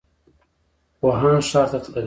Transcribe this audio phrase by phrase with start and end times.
[1.03, 1.99] ووهان ښار ته تللی و.